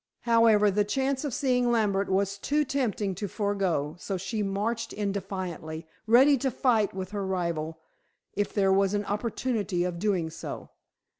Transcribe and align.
However, 0.21 0.71
the 0.71 0.83
chance 0.83 1.23
of 1.23 1.31
seeing 1.31 1.71
Lambert 1.71 2.09
was 2.09 2.39
too 2.39 2.65
tempting 2.65 3.13
to 3.13 3.27
forego, 3.27 3.95
so 3.99 4.17
she 4.17 4.41
marched 4.41 4.93
in 4.93 5.11
defiantly, 5.11 5.85
ready 6.07 6.39
to 6.39 6.49
fight 6.49 6.91
with 6.95 7.11
her 7.11 7.23
rival 7.23 7.77
if 8.33 8.51
there 8.51 8.73
was 8.73 8.95
an 8.95 9.05
opportunity 9.05 9.83
of 9.83 9.99
doing 9.99 10.31
so. 10.31 10.71